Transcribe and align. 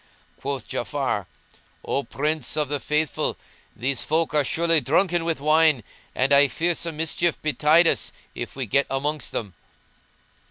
Quoth 0.41 0.67
Ja'afar, 0.67 1.27
"O 1.85 2.01
Prince 2.01 2.57
of 2.57 2.69
the 2.69 2.79
Faithful; 2.79 3.37
these 3.75 4.03
folk 4.03 4.33
are 4.33 4.43
surely 4.43 4.81
drunken 4.81 5.23
with 5.25 5.39
wine, 5.39 5.83
and 6.15 6.33
I 6.33 6.47
fear 6.47 6.73
some 6.73 6.97
mischief 6.97 7.39
betide 7.43 7.85
us 7.85 8.11
if 8.33 8.55
we 8.55 8.65
get 8.65 8.87
amongst 8.89 9.31
them." 9.31 9.53